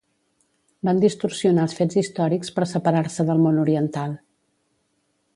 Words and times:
Van 0.87 1.01
distorsionar 1.01 1.65
els 1.67 1.75
fets 1.79 1.99
històrics 2.01 2.51
per 2.55 2.65
separar-se 2.71 3.25
del 3.27 3.43
món 3.43 3.59
oriental. 3.65 4.17